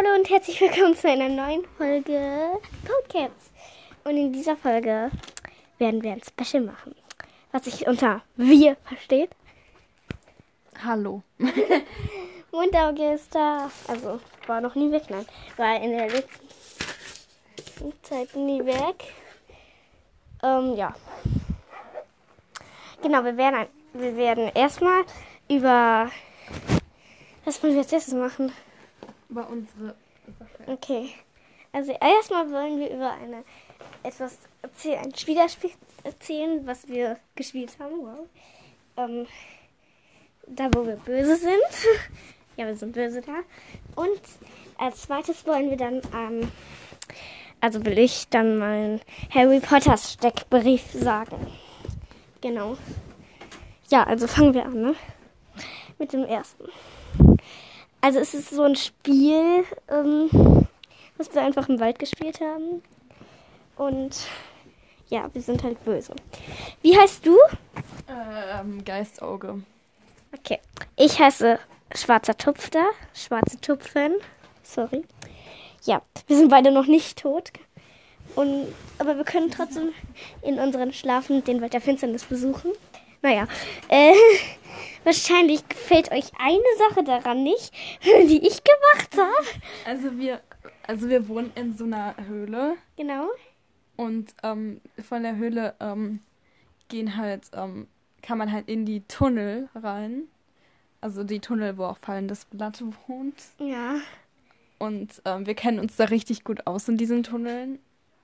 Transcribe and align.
Hallo 0.00 0.14
und 0.14 0.30
herzlich 0.30 0.58
willkommen 0.62 0.96
zu 0.96 1.10
einer 1.10 1.28
neuen 1.28 1.62
Folge 1.76 2.58
Podcasts. 2.86 3.50
Und 4.02 4.16
in 4.16 4.32
dieser 4.32 4.56
Folge 4.56 5.10
werden 5.76 6.02
wir 6.02 6.12
ein 6.12 6.22
Special 6.22 6.62
machen, 6.62 6.94
was 7.52 7.66
sich 7.66 7.86
unter 7.86 8.22
wir 8.34 8.76
versteht. 8.76 9.28
Hallo. 10.82 11.22
Mundauge 12.50 13.12
ist 13.12 13.34
da. 13.34 13.70
Also 13.88 14.20
war 14.46 14.62
noch 14.62 14.74
nie 14.74 14.90
weg, 14.90 15.02
nein. 15.10 15.26
War 15.58 15.76
in 15.82 15.90
der 15.90 16.08
letzten 16.08 17.92
Zeit 18.00 18.34
nie 18.34 18.64
weg. 18.64 19.12
Ähm, 20.42 20.76
ja. 20.76 20.94
Genau, 23.02 23.22
wir 23.22 23.36
werden, 23.36 23.54
ein, 23.54 23.68
wir 23.92 24.16
werden 24.16 24.50
erstmal 24.54 25.04
über. 25.50 26.10
Was 27.44 27.62
wollen 27.62 27.74
wir 27.74 27.82
als 27.82 27.92
erstes 27.92 28.14
machen? 28.14 28.50
Über 29.30 29.48
unsere 29.48 29.94
Sache. 30.38 30.70
Okay. 30.70 31.10
Also 31.72 31.92
erstmal 31.92 32.50
wollen 32.50 32.80
wir 32.80 32.90
über 32.90 33.12
eine 33.12 33.44
etwas 34.02 34.38
erzählen, 34.62 35.04
ein 35.04 35.14
Spielerspiel 35.14 35.70
erzählen, 36.02 36.66
was 36.66 36.88
wir 36.88 37.16
gespielt 37.36 37.76
haben. 37.78 38.00
Wow. 38.02 38.26
Ähm, 38.96 39.26
da 40.46 40.68
wo 40.74 40.84
wir 40.84 40.96
böse 40.96 41.36
sind. 41.36 41.52
ja, 42.56 42.66
wir 42.66 42.76
sind 42.76 42.92
böse 42.92 43.22
da. 43.22 43.40
Und 43.94 44.20
als 44.78 45.02
zweites 45.02 45.46
wollen 45.46 45.70
wir 45.70 45.76
dann, 45.76 46.02
ähm, 46.14 46.50
also 47.60 47.84
will 47.84 47.98
ich 47.98 48.28
dann 48.28 48.58
meinen 48.58 49.00
Harry 49.32 49.60
Potter 49.60 49.96
Steckbrief 49.96 50.90
sagen. 50.92 51.46
Genau. 52.40 52.76
Ja, 53.90 54.04
also 54.04 54.26
fangen 54.26 54.54
wir 54.54 54.64
an, 54.64 54.80
ne? 54.80 54.94
Mit 55.98 56.12
dem 56.12 56.24
ersten. 56.24 56.64
Also 58.00 58.18
es 58.18 58.34
ist 58.34 58.50
so 58.50 58.62
ein 58.62 58.76
Spiel, 58.76 59.64
ähm, 59.88 60.66
was 61.16 61.34
wir 61.34 61.42
einfach 61.42 61.68
im 61.68 61.80
Wald 61.80 61.98
gespielt 61.98 62.40
haben. 62.40 62.82
Und 63.76 64.26
ja, 65.08 65.28
wir 65.32 65.42
sind 65.42 65.62
halt 65.62 65.84
böse. 65.84 66.14
Wie 66.82 66.96
heißt 66.96 67.26
du? 67.26 67.36
Ähm, 68.08 68.84
Geistauge. 68.84 69.62
Okay. 70.36 70.60
Ich 70.96 71.18
heiße 71.18 71.58
Schwarzer 71.94 72.36
Tupfer. 72.36 72.90
Schwarze 73.14 73.60
Tupfen. 73.60 74.14
Sorry. 74.62 75.04
Ja, 75.84 76.02
wir 76.26 76.36
sind 76.36 76.48
beide 76.48 76.70
noch 76.70 76.86
nicht 76.86 77.18
tot. 77.18 77.52
Und, 78.36 78.68
aber 78.98 79.16
wir 79.16 79.24
können 79.24 79.50
trotzdem 79.50 79.92
in 80.42 80.58
unseren 80.58 80.92
Schlafen 80.92 81.42
den 81.44 81.60
Wald 81.60 81.72
der 81.72 81.80
Finsternis 81.80 82.24
besuchen. 82.24 82.70
Naja, 83.22 83.46
äh, 83.88 84.14
wahrscheinlich 85.04 85.66
gefällt 85.68 86.10
euch 86.12 86.30
eine 86.38 86.62
Sache 86.88 87.04
daran 87.04 87.42
nicht, 87.42 87.72
die 88.04 88.46
ich 88.46 88.62
gemacht 88.64 89.10
habe. 89.16 89.46
Also 89.84 90.18
wir, 90.18 90.40
also 90.86 91.08
wir 91.08 91.28
wohnen 91.28 91.52
in 91.54 91.76
so 91.76 91.84
einer 91.84 92.14
Höhle 92.26 92.76
Genau. 92.96 93.28
und 93.96 94.34
ähm, 94.42 94.80
von 95.08 95.22
der 95.22 95.36
Höhle 95.36 95.74
ähm, 95.80 96.20
gehen 96.88 97.16
halt, 97.16 97.44
ähm, 97.54 97.86
kann 98.22 98.38
man 98.38 98.52
halt 98.52 98.68
in 98.68 98.84
die 98.86 99.00
Tunnel 99.02 99.68
rein. 99.74 100.24
Also 101.02 101.24
die 101.24 101.40
Tunnel, 101.40 101.78
wo 101.78 101.84
auch 101.84 101.98
fallendes 102.02 102.44
Blatt 102.44 102.82
wohnt. 103.06 103.36
Ja. 103.58 103.96
Und 104.78 105.22
ähm, 105.24 105.46
wir 105.46 105.54
kennen 105.54 105.78
uns 105.78 105.96
da 105.96 106.04
richtig 106.04 106.44
gut 106.44 106.66
aus 106.66 106.88
in 106.88 106.98
diesen 106.98 107.22
Tunneln. 107.22 107.78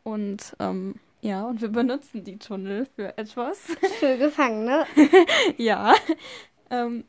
Und 0.05 0.55
ähm, 0.59 0.97
ja, 1.21 1.45
und 1.45 1.61
wir 1.61 1.69
benutzen 1.69 2.25
die 2.25 2.39
Tunnel 2.39 2.87
für 2.95 3.17
etwas. 3.19 3.59
Für 4.01 4.17
Gefangene. 4.17 4.87
Ja. 5.57 5.95
Ähm, 6.71 7.05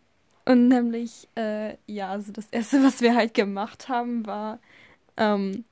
und 0.46 0.70
nämlich, 0.70 1.28
äh, 1.36 1.76
ja, 1.88 2.12
also 2.12 2.32
das 2.32 2.48
Erste, 2.52 2.82
was 2.84 3.02
wir 3.02 3.16
halt 3.16 3.34
gemacht 3.34 3.90
haben, 3.90 4.26
war, 4.26 4.60
ähm, 5.18 5.66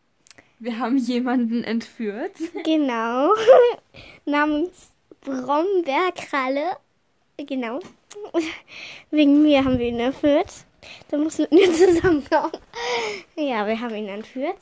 wir 0.60 0.80
haben 0.80 0.98
jemanden 0.98 1.64
entführt. 1.64 2.34
Genau. 2.64 3.30
Namens 4.26 4.92
Brombeerkralle. 5.22 6.78
Genau. 7.38 7.80
Wegen 9.12 9.42
mir 9.42 9.64
haben 9.64 9.80
wir 9.80 9.88
ihn 9.88 10.00
entführt. 10.00 10.66
Da 11.10 11.18
mussten 11.18 11.48
wir 11.52 11.74
zusammenkommen. 11.74 12.52
Ja, 13.36 13.66
wir 13.68 13.80
haben 13.80 13.96
ihn 13.96 14.08
entführt. 14.08 14.58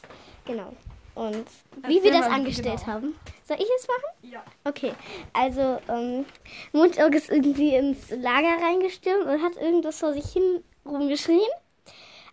Genau. 0.46 0.74
Und 1.16 1.46
wie 1.88 2.02
wir 2.04 2.12
das 2.12 2.26
angestellt 2.26 2.80
genau. 2.80 2.94
haben. 2.94 3.16
Soll 3.46 3.58
ich 3.58 3.70
es 3.78 3.88
machen? 3.88 4.32
Ja. 4.32 4.44
Okay, 4.64 4.94
also 5.34 5.80
ähm, 5.88 6.26
Mundauge 6.72 7.18
ist 7.18 7.30
irgendwie 7.30 7.76
ins 7.76 8.10
Lager 8.10 8.64
reingestürmt 8.64 9.26
und 9.26 9.42
hat 9.44 9.56
irgendwas 9.58 10.00
vor 10.00 10.14
sich 10.14 10.26
hin 10.32 10.64
rumgeschrien. 10.86 11.42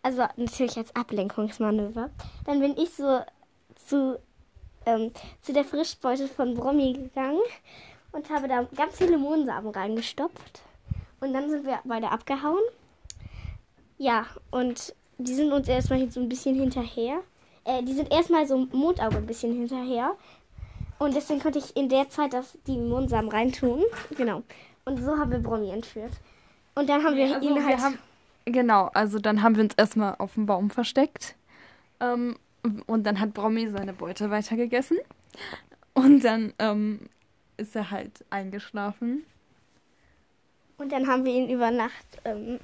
Also 0.03 0.25
natürlich 0.37 0.79
als 0.79 0.95
Ablenkungsmanöver. 0.97 2.11
Dann 2.47 2.61
bin 2.61 2.77
ich 2.79 2.91
so 2.91 3.21
zu, 3.87 4.19
ähm, 4.87 5.13
zu 5.43 5.53
der 5.53 5.65
Frischbeute 5.65 6.27
von 6.27 6.55
Brommi 6.55 6.95
gegangen 6.95 7.43
und 8.13 8.31
habe 8.31 8.49
da 8.49 8.67
ganz 8.77 8.97
viele 8.97 9.19
Mohnsamen 9.19 9.71
reingestopft. 9.73 10.63
Und 11.21 11.35
dann 11.35 11.51
sind 11.51 11.67
wir 11.67 11.81
beide 11.85 12.11
abgehauen. 12.11 12.63
Ja, 13.99 14.27
und 14.51 14.95
die 15.19 15.35
sind 15.35 15.53
uns 15.53 15.69
erstmal 15.69 16.11
so 16.11 16.21
ein 16.21 16.31
bisschen 16.31 16.55
hinterher. 16.55 17.21
Äh, 17.65 17.83
die 17.83 17.93
sind 17.93 18.13
erstmal 18.13 18.47
so 18.47 18.67
Mondauge 18.73 19.17
ein 19.17 19.27
bisschen 19.27 19.53
hinterher. 19.53 20.17
Und 20.99 21.15
deswegen 21.15 21.41
konnte 21.41 21.59
ich 21.59 21.77
in 21.77 21.89
der 21.89 22.09
Zeit 22.11 22.33
das, 22.33 22.59
die 22.67 22.77
Mohnsamen 22.77 23.31
reintun. 23.31 23.83
Genau. 24.17 24.43
Und 24.85 24.99
so 25.03 25.17
haben 25.17 25.31
wir 25.31 25.39
Brommi 25.39 25.71
entführt. 25.71 26.13
Und 26.75 26.89
dann 26.89 27.03
haben 27.05 27.17
wir 27.17 27.35
Also 27.35 27.49
ihn 27.49 27.65
halt. 27.65 27.79
wir 27.79 27.83
haben, 27.85 27.99
genau, 28.45 28.91
also 28.95 29.19
dann 29.19 29.43
haben 29.43 29.57
wir 29.57 29.65
uns 29.65 29.75
erstmal 29.75 30.15
auf 30.19 30.35
dem 30.35 30.47
Baum 30.47 30.71
versteckt. 30.71 31.37
Ähm, 32.01 32.37
und 32.87 33.05
dann 33.05 33.19
hat 33.21 33.33
Brommi 33.35 33.69
seine 33.69 33.93
Beute 33.93 34.31
weitergegessen. 34.31 34.99
Und 35.95 36.25
dann 36.25 36.53
ähm, 36.59 37.09
ist 37.57 37.75
er 37.77 37.91
halt 37.91 38.25
eingeschlafen. 38.31 39.25
Und 40.79 40.93
dann 40.93 41.07
haben 41.07 41.25
wir 41.25 41.33
ihn 41.33 41.51
über 41.51 41.71
Nacht. 41.71 42.07
Ähm, 42.25 42.59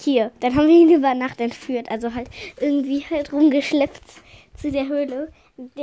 hier, 0.00 0.30
dann 0.40 0.54
haben 0.54 0.66
wir 0.66 0.74
ihn 0.74 0.90
über 0.90 1.14
Nacht 1.14 1.40
entführt. 1.40 1.90
Also 1.90 2.14
halt 2.14 2.28
irgendwie 2.60 3.04
halt 3.08 3.32
rumgeschleppt 3.32 4.02
zu 4.56 4.70
der 4.70 4.88
Höhle. 4.88 5.32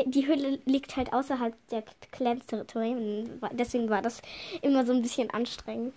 Die, 0.05 0.25
Höhle 0.25 0.59
liegt 0.65 0.97
halt 0.97 1.13
außerhalb 1.13 1.53
der 1.69 1.83
Clans-Territorien. 2.11 3.39
Deswegen 3.51 3.89
war 3.89 4.01
das 4.01 4.21
immer 4.61 4.85
so 4.85 4.93
ein 4.93 5.01
bisschen 5.01 5.29
anstrengend. 5.29 5.93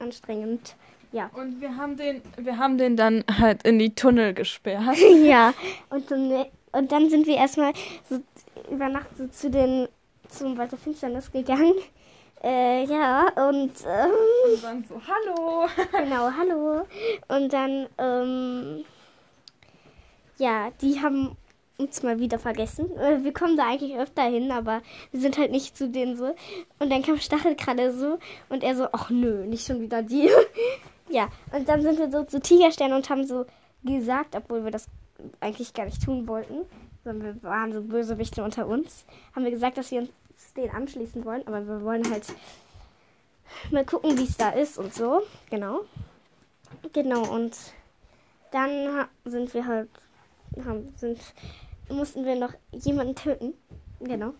Anstrengend. 0.00 0.74
Ja. 1.12 1.30
Und 1.34 1.60
wir 1.60 1.76
haben 1.76 1.96
den, 1.96 2.22
wir 2.36 2.58
haben 2.58 2.78
den 2.78 2.96
dann 2.96 3.24
halt 3.38 3.62
in 3.64 3.78
die 3.78 3.94
Tunnel 3.94 4.34
gesperrt. 4.34 4.96
ja. 5.24 5.54
Und 5.90 6.10
dann, 6.10 6.46
und 6.72 6.92
dann 6.92 7.10
sind 7.10 7.26
wir 7.26 7.36
erstmal 7.36 7.72
so 8.08 8.20
über 8.70 8.88
Nacht 8.88 9.16
so 9.16 9.26
zu 9.28 9.50
den 9.50 9.88
zum 10.28 10.56
Wald 10.56 10.72
der 10.72 10.78
Finsternis 10.78 11.30
gegangen. 11.32 11.74
Äh, 12.42 12.84
ja, 12.84 13.28
und 13.48 13.72
ähm, 13.86 14.10
Und 14.52 14.64
dann 14.64 14.84
so, 14.88 15.00
hallo. 15.06 15.68
genau, 15.92 16.30
hallo. 16.30 16.86
Und 17.28 17.52
dann, 17.52 17.86
ähm, 17.98 18.84
ja, 20.38 20.70
die 20.80 21.00
haben 21.02 21.36
uns 21.76 22.02
mal 22.02 22.18
wieder 22.18 22.38
vergessen. 22.38 22.96
Äh, 22.98 23.22
Wir 23.24 23.32
kommen 23.32 23.56
da 23.56 23.68
eigentlich 23.68 23.96
öfter 23.96 24.22
hin, 24.22 24.50
aber 24.50 24.82
wir 25.12 25.20
sind 25.20 25.36
halt 25.38 25.50
nicht 25.50 25.76
zu 25.76 25.88
denen 25.88 26.16
so. 26.16 26.34
Und 26.78 26.90
dann 26.90 27.02
kam 27.02 27.18
Stachelkralle 27.18 27.92
so 27.92 28.18
und 28.48 28.62
er 28.62 28.74
so, 28.74 28.88
ach 28.92 29.10
nö, 29.10 29.44
nicht 29.46 29.66
schon 29.66 29.80
wieder 29.80 30.02
die. 30.02 30.30
ja, 31.10 31.28
und 31.52 31.68
dann 31.68 31.82
sind 31.82 31.98
wir 31.98 32.10
so 32.10 32.24
zu 32.24 32.40
Tigerstern 32.40 32.92
und 32.92 33.08
haben 33.10 33.26
so 33.26 33.44
gesagt, 33.82 34.34
obwohl 34.34 34.64
wir 34.64 34.70
das 34.70 34.86
eigentlich 35.40 35.74
gar 35.74 35.84
nicht 35.84 36.02
tun 36.02 36.26
wollten, 36.26 36.64
sondern 37.04 37.34
wir 37.34 37.42
waren 37.42 37.72
so 37.72 37.82
Bösewichte 37.82 38.42
unter 38.42 38.66
uns, 38.66 39.04
haben 39.34 39.44
wir 39.44 39.50
gesagt, 39.50 39.76
dass 39.78 39.90
wir 39.90 40.00
uns 40.00 40.10
den 40.56 40.70
anschließen 40.70 41.24
wollen, 41.24 41.46
aber 41.46 41.66
wir 41.66 41.82
wollen 41.82 42.08
halt 42.10 42.24
mal 43.70 43.84
gucken, 43.84 44.16
wie 44.18 44.24
es 44.24 44.36
da 44.36 44.50
ist 44.50 44.78
und 44.78 44.94
so. 44.94 45.22
Genau. 45.50 45.80
Genau, 46.92 47.28
und 47.32 47.56
dann 48.52 49.06
sind 49.24 49.52
wir 49.54 49.66
halt, 49.66 49.88
haben, 50.64 50.92
sind, 50.96 51.18
mussten 51.88 52.24
wir 52.24 52.36
noch 52.36 52.52
jemanden 52.72 53.14
töten. 53.14 53.54
Genau. 54.00 54.34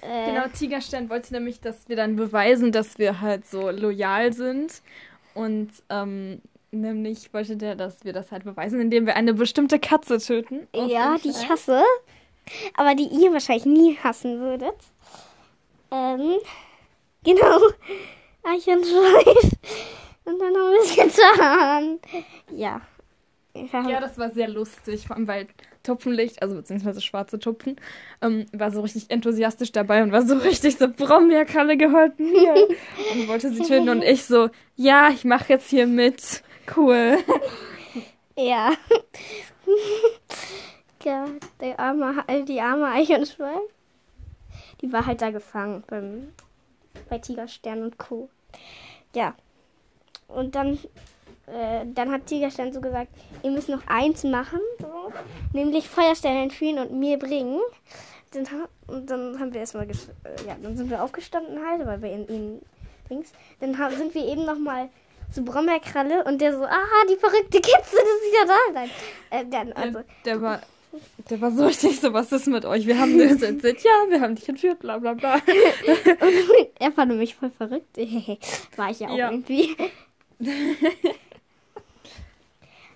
Äh, 0.00 0.26
Genau, 0.26 0.46
Tigerstern 0.48 1.08
wollte 1.08 1.32
nämlich, 1.32 1.60
dass 1.60 1.88
wir 1.88 1.96
dann 1.96 2.16
beweisen, 2.16 2.72
dass 2.72 2.98
wir 2.98 3.20
halt 3.20 3.46
so 3.46 3.70
loyal 3.70 4.32
sind. 4.32 4.82
Und 5.34 5.70
ähm, 5.88 6.40
nämlich 6.70 7.32
wollte 7.32 7.56
der, 7.56 7.74
dass 7.74 8.04
wir 8.04 8.12
das 8.12 8.32
halt 8.32 8.44
beweisen, 8.44 8.80
indem 8.80 9.06
wir 9.06 9.16
eine 9.16 9.34
bestimmte 9.34 9.78
Katze 9.78 10.18
töten. 10.18 10.66
Ja, 10.74 11.16
die 11.22 11.30
ich 11.30 11.48
hasse. 11.48 11.82
Aber 12.76 12.94
die 12.94 13.06
ihr 13.06 13.32
wahrscheinlich 13.32 13.64
nie 13.66 13.96
hassen 13.96 14.40
würdet. 14.40 14.74
Ähm, 15.94 16.36
genau. 17.22 17.60
Eichenschweif. 18.42 19.52
Und 20.24 20.38
dann 20.40 20.54
haben 20.54 20.72
wir 20.72 20.80
es 20.82 20.94
getan. 20.96 21.98
Ja. 22.50 22.80
Haben- 23.72 23.88
Ja, 23.88 24.00
das 24.00 24.18
war 24.18 24.30
sehr 24.30 24.48
lustig, 24.48 25.06
vor 25.06 25.14
allem 25.16 25.28
weil 25.28 25.46
Tupfenlicht, 25.84 26.42
also 26.42 26.56
beziehungsweise 26.56 27.00
schwarze 27.00 27.38
Tupfen, 27.38 27.76
ähm, 28.22 28.46
war 28.52 28.70
so 28.72 28.80
richtig 28.80 29.10
enthusiastisch 29.10 29.70
dabei 29.70 30.02
und 30.02 30.10
war 30.12 30.22
so 30.22 30.34
richtig 30.36 30.76
so, 30.76 30.88
Brombeerkralle 30.88 31.76
gehört 31.76 32.18
mir. 32.18 32.54
und 33.12 33.28
wollte 33.28 33.50
sie 33.52 33.62
töten 33.62 33.90
und 33.90 34.02
ich 34.02 34.24
so, 34.24 34.48
ja, 34.76 35.10
ich 35.10 35.24
mache 35.24 35.52
jetzt 35.52 35.68
hier 35.70 35.86
mit. 35.86 36.42
Cool. 36.76 37.18
Ja. 38.36 38.72
Tiger, 40.98 41.26
der 41.60 41.78
arme, 41.78 42.24
die 42.48 42.60
arme 42.60 42.86
Eichhörnschwein, 42.88 43.60
die 44.84 44.92
war 44.92 45.06
halt 45.06 45.22
da 45.22 45.30
gefangen 45.30 45.82
beim, 45.86 46.28
bei 47.08 47.16
Tigerstern 47.18 47.82
und 47.84 47.96
Co. 47.98 48.28
Ja. 49.14 49.34
Und 50.28 50.54
dann, 50.54 50.74
äh, 51.46 51.86
dann 51.94 52.12
hat 52.12 52.26
Tigerstern 52.26 52.70
so 52.72 52.82
gesagt, 52.82 53.08
ihr 53.42 53.50
müsst 53.50 53.70
noch 53.70 53.86
eins 53.86 54.24
machen, 54.24 54.60
so, 54.78 55.10
nämlich 55.54 55.88
Feuerstern 55.88 56.36
entführen 56.36 56.78
und 56.78 56.92
mir 56.92 57.18
bringen. 57.18 57.60
Dann, 58.32 58.46
und 58.88 59.08
dann 59.08 59.38
haben 59.40 59.54
wir 59.54 59.60
erstmal, 59.60 59.88
äh, 59.88 59.94
ja, 60.46 60.56
dann 60.62 60.76
sind 60.76 60.90
wir 60.90 61.02
aufgestanden 61.02 61.58
halt, 61.66 61.86
weil 61.86 62.02
wir 62.02 62.12
in 62.12 62.28
ihn 62.28 62.62
Dings. 63.08 63.32
Dann 63.60 63.78
ha- 63.78 63.90
sind 63.90 64.14
wir 64.14 64.26
eben 64.26 64.44
noch 64.44 64.58
mal 64.58 64.90
zu 65.32 65.42
Brombeerkralle 65.44 66.24
und 66.24 66.40
der 66.42 66.52
so, 66.52 66.62
aha, 66.64 67.06
die 67.08 67.16
verrückte 67.16 67.58
Kitze, 67.60 67.96
das 67.96 68.02
ist 68.02 68.34
ja 68.38 68.46
da. 68.46 68.58
Nein, 68.74 68.90
äh, 69.30 69.44
dann, 69.48 69.72
also, 69.72 70.00
Der 70.26 70.42
war, 70.42 70.60
der 71.30 71.40
war 71.40 71.50
so 71.50 71.64
richtig 71.66 72.00
so, 72.00 72.12
was 72.12 72.32
ist 72.32 72.46
mit 72.46 72.64
euch? 72.64 72.86
Wir 72.86 72.98
haben 72.98 73.18
das 73.18 73.42
erzählt, 73.42 73.82
ja, 73.82 73.90
wir 74.08 74.20
haben 74.20 74.34
dich 74.34 74.48
entführt, 74.48 74.78
bla 74.80 74.98
bla 74.98 75.14
bla. 75.14 75.40
er 76.78 76.92
fand 76.92 77.16
mich 77.16 77.34
voll 77.34 77.50
verrückt. 77.50 77.96
War 78.76 78.90
ich 78.90 79.00
ja 79.00 79.08
auch 79.08 79.16
Ja. 79.16 79.30
irgendwie. 79.30 79.76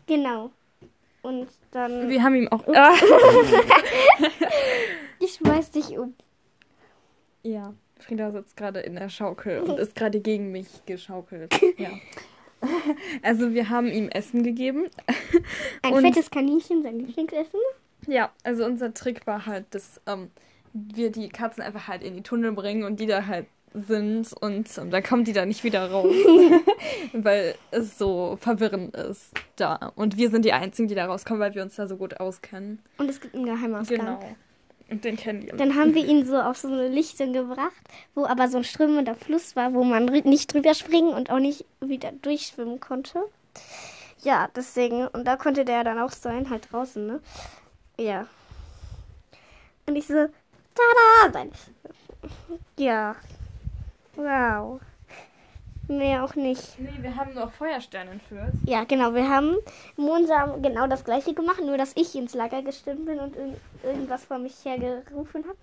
genau. 0.07 0.51
Und 1.23 1.49
dann, 1.71 2.09
Wir 2.09 2.23
haben 2.23 2.35
ihm 2.37 2.49
auch. 2.49 2.65
Ich 5.19 5.35
schmeiß 5.35 5.71
dich 5.73 5.99
um. 5.99 6.15
Ja, 7.43 7.75
Frieda 7.99 8.31
sitzt 8.31 8.57
gerade 8.57 8.81
in 8.81 8.95
der 8.95 9.09
Schaukel 9.09 9.61
und 9.61 9.79
ist 9.79 9.95
gerade 9.95 10.21
gegen 10.21 10.53
mich 10.53 10.69
geschaukelt. 10.87 11.55
Ja. 11.77 11.91
Also 13.23 13.53
wir 13.53 13.69
haben 13.71 13.89
ihm 13.89 14.09
Essen 14.09 14.43
gegeben. 14.43 14.87
Ein 15.83 15.95
fettes 16.01 16.31
Kaninchen, 16.31 16.83
sein 16.83 16.99
Lieblingsessen. 16.99 17.61
Ja, 18.09 18.31
also 18.43 18.65
unser 18.65 18.95
Trick 18.95 19.27
war 19.27 19.47
halt, 19.47 19.67
dass 19.71 20.01
ähm, 20.07 20.31
wir 20.73 21.13
die 21.13 21.29
Katzen 21.29 21.63
einfach 21.63 21.89
halt 21.89 22.03
in 22.03 22.17
die 22.17 22.23
Tunnel 22.23 22.53
bringen 22.53 22.85
und 22.85 23.01
die 23.01 23.07
da 23.07 23.27
halt 23.27 23.47
sind 23.75 24.33
und 24.33 24.67
ähm, 24.79 24.91
dann 24.91 25.03
kommen 25.03 25.25
die 25.25 25.35
da 25.35 25.45
nicht 25.45 25.63
wieder 25.63 25.91
raus, 25.91 26.15
weil 27.13 27.55
es 27.71 27.99
so 27.99 28.39
verwirrend 28.41 28.97
ist 28.97 29.33
da. 29.57 29.93
Und 29.95 30.17
wir 30.17 30.31
sind 30.31 30.47
die 30.47 30.55
Einzigen, 30.55 30.89
die 30.89 30.95
da 30.95 31.05
rauskommen, 31.05 31.41
weil 31.41 31.55
wir 31.55 31.63
uns 31.63 31.77
da 31.77 31.87
so 31.87 31.97
gut 31.97 32.19
auskennen. 32.19 32.81
Und 32.97 33.11
es 33.11 33.21
gibt 33.21 33.35
einen 33.35 33.45
Geheimausgang. 33.45 33.99
Genau. 33.99 34.37
Und 34.91 35.05
den 35.05 35.17
kennen 35.17 35.43
die. 35.43 35.49
Dann 35.49 35.77
haben 35.77 35.95
wir 35.95 36.03
ihn 36.03 36.25
so 36.25 36.39
auf 36.39 36.57
so 36.57 36.69
eine 36.69 36.89
Lichtung 36.89 37.35
gebracht, 37.35 37.77
wo 38.15 38.25
aber 38.25 38.49
so 38.49 38.57
ein 38.57 38.65
strömender 38.65 39.15
Fluss 39.15 39.55
war, 39.55 39.75
wo 39.75 39.85
man 39.85 40.07
nicht 40.07 40.53
drüber 40.53 40.73
springen 40.73 41.13
und 41.13 41.31
auch 41.31 41.41
nicht 41.41 41.67
wieder 41.81 42.11
durchschwimmen 42.23 42.81
konnte. 42.81 43.21
Ja, 44.23 44.49
deswegen, 44.57 45.07
und 45.09 45.27
da 45.27 45.37
konnte 45.37 45.65
der 45.65 45.85
dann 45.85 45.99
auch 45.99 46.11
sein, 46.11 46.49
halt 46.49 46.73
draußen, 46.73 47.07
ne? 47.07 47.21
Ja. 47.99 48.27
Und 49.87 49.97
ich 49.97 50.07
so, 50.07 50.15
tada! 50.15 51.33
Nein. 51.33 51.53
Ja. 52.79 53.17
Wow. 54.15 54.81
Nee, 55.89 56.19
auch 56.19 56.35
nicht. 56.35 56.79
Nee, 56.79 56.93
wir 57.01 57.17
haben 57.17 57.35
nur 57.35 57.49
Feuersterne 57.51 58.11
entführt. 58.11 58.53
Ja, 58.67 58.85
genau. 58.85 59.15
Wir 59.15 59.29
haben 59.29 59.57
Monsam 59.97 60.63
genau 60.63 60.87
das 60.87 61.03
gleiche 61.03 61.33
gemacht, 61.33 61.61
nur 61.61 61.79
dass 61.79 61.97
ich 61.97 62.15
ins 62.15 62.35
Lager 62.35 62.63
gestimmt 62.63 63.07
bin 63.07 63.19
und 63.19 63.35
irg 63.37 63.57
irgendwas 63.83 64.25
vor 64.25 64.39
mich 64.39 64.63
hergerufen 64.65 65.45
habe. 65.45 65.59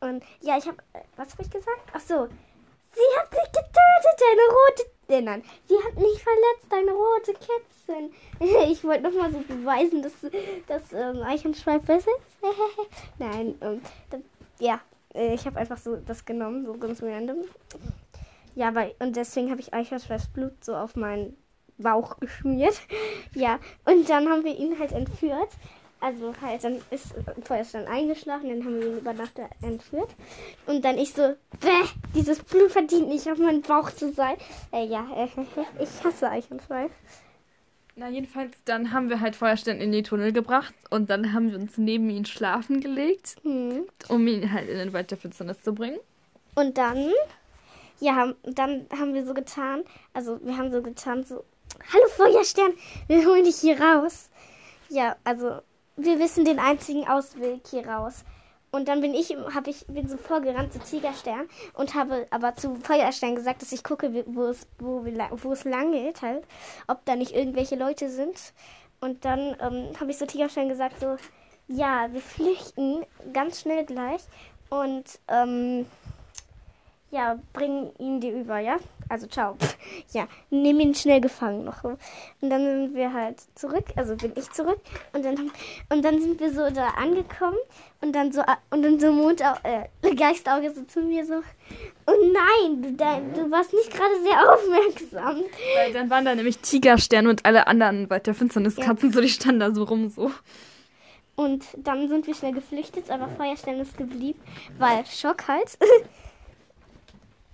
Und 0.00 0.24
ja, 0.42 0.58
ich 0.58 0.66
habe. 0.66 0.76
Was 1.16 1.32
habe 1.32 1.42
ich 1.42 1.50
gesagt? 1.50 1.80
Ach 1.94 2.00
so. 2.00 2.28
Sie 2.92 3.18
hat 3.18 3.32
dich 3.32 3.52
getötet, 3.52 4.20
deine 4.20 4.42
rote. 4.50 4.95
Äh, 5.08 5.20
nein, 5.20 5.42
sie 5.66 5.74
hat 5.74 5.94
mich 5.94 6.22
verletzt, 6.22 6.66
deine 6.70 6.92
rote 6.92 7.32
Kätzchen. 7.32 8.12
Ich 8.70 8.82
wollte 8.82 9.04
nochmal 9.04 9.30
so 9.32 9.38
beweisen, 9.38 10.02
dass, 10.02 10.12
dass 10.66 10.92
ähm, 10.92 11.22
Eichenschweif 11.22 11.82
besser 11.82 12.10
ist. 12.10 12.42
nein, 13.18 13.54
ähm, 13.60 13.80
das, 14.10 14.20
ja, 14.58 14.80
äh, 15.14 15.34
ich 15.34 15.46
habe 15.46 15.58
einfach 15.58 15.78
so 15.78 15.96
das 15.96 16.24
genommen, 16.24 16.66
so 16.66 16.74
ganz 16.74 17.02
random. 17.02 17.38
Ja, 18.56 18.74
weil, 18.74 18.94
und 18.98 19.16
deswegen 19.16 19.50
habe 19.50 19.60
ich 19.60 19.72
Eichhörnschweifs 19.72 20.28
Blut 20.28 20.64
so 20.64 20.74
auf 20.74 20.96
meinen 20.96 21.36
Bauch 21.78 22.18
geschmiert. 22.18 22.80
Ja, 23.34 23.58
und 23.84 24.08
dann 24.08 24.30
haben 24.30 24.44
wir 24.44 24.56
ihn 24.56 24.78
halt 24.78 24.92
entführt. 24.92 25.50
Also 26.06 26.32
halt, 26.40 26.62
dann 26.62 26.80
ist 26.92 27.14
Feuerstein 27.42 27.88
eingeschlafen, 27.88 28.48
dann 28.48 28.64
haben 28.64 28.80
wir 28.80 28.86
ihn 28.92 28.98
über 28.98 29.12
Nacht 29.12 29.40
entführt. 29.60 30.14
Und 30.66 30.84
dann 30.84 30.98
ich 30.98 31.12
so, 31.12 31.34
bäh, 31.58 31.84
dieses 32.14 32.38
Blut 32.44 32.70
verdient 32.70 33.08
nicht 33.08 33.28
auf 33.28 33.38
meinen 33.38 33.62
Bauch 33.62 33.90
zu 33.90 34.12
sein. 34.12 34.36
Äh, 34.70 34.86
ja, 34.86 35.04
äh, 35.16 35.26
ich 35.82 36.04
hasse 36.04 36.30
Eichhörnschweif. 36.30 36.92
Na, 37.96 38.08
jedenfalls, 38.08 38.52
dann 38.66 38.92
haben 38.92 39.10
wir 39.10 39.20
halt 39.20 39.34
Feuersterne 39.34 39.82
in 39.82 39.90
die 39.90 40.04
Tunnel 40.04 40.32
gebracht 40.32 40.72
und 40.90 41.10
dann 41.10 41.32
haben 41.32 41.50
wir 41.50 41.58
uns 41.58 41.76
neben 41.76 42.08
ihn 42.08 42.24
schlafen 42.24 42.80
gelegt, 42.80 43.34
Hm. 43.42 43.86
um 44.08 44.28
ihn 44.28 44.52
halt 44.52 44.68
in 44.68 44.78
den 44.78 44.92
Wald 44.92 45.10
der 45.10 45.18
Finsternis 45.18 45.60
zu 45.60 45.74
bringen. 45.74 45.98
Und 46.54 46.78
dann, 46.78 47.10
ja, 47.98 48.32
dann 48.44 48.86
haben 48.96 49.12
wir 49.12 49.26
so 49.26 49.34
getan, 49.34 49.82
also 50.12 50.38
wir 50.44 50.56
haben 50.56 50.70
so 50.70 50.82
getan, 50.82 51.24
so, 51.24 51.42
hallo 51.92 52.06
Feuerstern, 52.10 52.74
wir 53.08 53.26
holen 53.26 53.42
dich 53.42 53.56
hier 53.56 53.80
raus. 53.80 54.30
Ja, 54.88 55.16
also 55.24 55.62
wir 55.96 56.18
wissen 56.18 56.44
den 56.44 56.58
einzigen 56.58 57.08
Ausweg 57.08 57.66
hier 57.68 57.86
raus. 57.86 58.24
Und 58.72 58.88
dann 58.88 59.00
bin 59.00 59.14
ich, 59.14 59.34
habe 59.54 59.70
ich, 59.70 59.86
bin 59.86 60.08
so 60.08 60.16
vorgerannt 60.16 60.72
zu 60.72 60.78
Tigerstern 60.80 61.48
und 61.74 61.94
habe 61.94 62.26
aber 62.30 62.56
zu 62.56 62.74
Feuerstern 62.74 63.34
gesagt, 63.34 63.62
dass 63.62 63.72
ich 63.72 63.82
gucke, 63.82 64.24
wo 64.26 64.44
es, 64.44 64.66
wo, 64.78 65.04
wo 65.04 65.52
es 65.52 65.64
lang 65.64 65.92
geht, 65.92 66.20
halt, 66.20 66.44
ob 66.86 67.04
da 67.06 67.16
nicht 67.16 67.32
irgendwelche 67.32 67.76
Leute 67.76 68.10
sind. 68.10 68.52
Und 69.00 69.24
dann 69.24 69.56
ähm, 69.60 69.98
habe 69.98 70.10
ich 70.10 70.18
so 70.18 70.26
Tigerstern 70.26 70.68
gesagt, 70.68 71.00
so, 71.00 71.16
ja, 71.68 72.12
wir 72.12 72.20
flüchten 72.20 73.04
ganz 73.32 73.60
schnell 73.60 73.84
gleich 73.84 74.22
und 74.68 75.04
ähm, 75.28 75.86
ja, 77.16 77.38
bring 77.54 77.90
ihn 77.98 78.20
dir 78.20 78.34
über, 78.34 78.58
ja? 78.58 78.76
Also 79.08 79.26
ciao. 79.26 79.56
Ja, 80.12 80.26
nimm 80.50 80.80
ihn 80.80 80.94
schnell 80.94 81.20
gefangen 81.20 81.64
noch. 81.64 81.84
Und 81.84 81.98
dann 82.50 82.64
sind 82.64 82.94
wir 82.94 83.12
halt 83.12 83.40
zurück, 83.54 83.86
also 83.96 84.14
bin 84.16 84.32
ich 84.36 84.50
zurück 84.50 84.80
und 85.12 85.24
dann 85.24 85.50
und 85.90 86.04
dann 86.04 86.20
sind 86.20 86.38
wir 86.38 86.52
so 86.52 86.68
da 86.70 86.88
angekommen 86.90 87.56
und 88.02 88.12
dann 88.12 88.32
so 88.32 88.42
und 88.70 88.82
dann 88.82 88.98
so 89.00 89.12
Mond 89.12 89.40
äh, 89.40 90.14
Geistauge 90.14 90.72
so 90.72 90.82
zu 90.82 91.00
mir 91.00 91.24
so 91.24 91.34
Oh 92.06 92.12
nein, 92.32 92.82
du, 92.82 92.92
dein, 92.92 93.32
du 93.32 93.50
warst 93.50 93.72
nicht 93.72 93.90
gerade 93.90 94.14
sehr 94.22 94.52
aufmerksam. 94.52 95.42
Weil 95.76 95.92
dann 95.92 96.10
waren 96.10 96.24
da 96.24 96.34
nämlich 96.34 96.58
Tigersterne 96.58 97.28
und 97.28 97.44
alle 97.44 97.66
anderen 97.66 98.08
Wald 98.10 98.26
der 98.26 98.34
Finsterniskatzen, 98.34 99.12
so 99.12 99.20
die 99.20 99.28
standen 99.28 99.60
da 99.60 99.72
so 99.72 99.84
rum 99.84 100.08
so. 100.08 100.30
Und 101.36 101.64
dann 101.76 102.08
sind 102.08 102.26
wir 102.26 102.34
schnell 102.34 102.52
geflüchtet, 102.52 103.10
aber 103.10 103.28
Feuerstern 103.28 103.80
ist 103.80 103.96
geblieben, 103.96 104.40
weil 104.78 105.04
Schock 105.06 105.48
halt. 105.48 105.78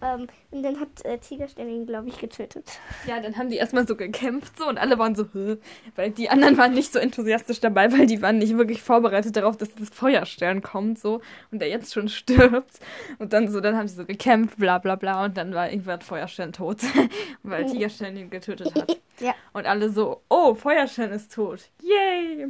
ähm, 0.03 0.27
und 0.51 0.63
dann 0.63 0.81
hat 0.81 1.05
äh, 1.05 1.19
Tigerstern 1.19 1.69
ihn, 1.69 1.87
glaube 1.87 2.09
ich, 2.09 2.19
getötet. 2.19 2.79
Ja, 3.07 3.21
dann 3.21 3.37
haben 3.37 3.49
die 3.49 3.57
erstmal 3.57 3.87
so 3.87 3.97
gekämpft 3.97 4.59
so 4.59 4.69
und 4.69 4.79
alle 4.79 4.99
waren 4.99 5.15
so, 5.15 5.27
Hö? 5.33 5.57
weil 5.97 6.11
die 6.11 6.29
anderen 6.29 6.59
waren 6.59 6.75
nicht 6.75 6.93
so 6.93 6.99
enthusiastisch 6.99 7.61
dabei, 7.61 7.93
weil 7.93 8.07
die 8.07 8.21
waren 8.21 8.39
nicht 8.39 8.57
wirklich 8.57 8.83
vorbereitet 8.83 9.37
darauf, 9.37 9.57
dass 9.57 9.75
das 9.75 9.91
Feuerstern 9.91 10.61
kommt 10.63 10.99
so 10.99 11.21
und 11.51 11.61
der 11.61 11.69
jetzt 11.69 11.93
schon 11.93 12.09
stirbt. 12.09 12.81
Und 13.19 13.33
dann 13.33 13.49
so, 13.49 13.61
dann 13.61 13.77
haben 13.77 13.89
sie 13.89 13.95
so 13.95 14.05
gekämpft, 14.05 14.59
bla 14.59 14.79
bla 14.79 14.97
bla 14.97 15.25
und 15.25 15.37
dann 15.37 15.55
war 15.55 15.71
irgendwann 15.71 16.01
Feuerstern 16.01 16.53
tot, 16.53 16.79
weil 17.43 17.67
Tigerstern 17.67 18.17
ihn 18.17 18.31
getötet 18.31 18.75
hat. 18.75 18.99
Ja. 19.21 19.35
Und 19.53 19.67
alle 19.67 19.91
so, 19.91 20.23
oh, 20.31 20.55
Feuerstern 20.55 21.13
ist 21.13 21.33
tot. 21.33 21.61
Yay! 21.81 22.49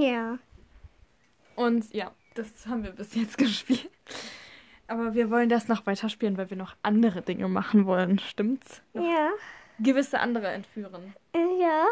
Ja. 0.00 0.38
Und 1.54 1.92
ja, 1.94 2.10
das 2.34 2.66
haben 2.66 2.82
wir 2.82 2.90
bis 2.90 3.14
jetzt 3.14 3.38
gespielt. 3.38 3.90
Aber 4.86 5.14
wir 5.14 5.30
wollen 5.30 5.48
das 5.48 5.68
noch 5.68 5.86
weiterspielen, 5.86 6.36
weil 6.36 6.50
wir 6.50 6.56
noch 6.56 6.76
andere 6.82 7.22
Dinge 7.22 7.48
machen 7.48 7.86
wollen, 7.86 8.18
stimmt's? 8.18 8.82
Ja. 8.92 9.30
Gewisse 9.78 10.20
andere 10.20 10.48
entführen. 10.48 11.14
Äh, 11.32 11.38
Ja. 11.60 11.86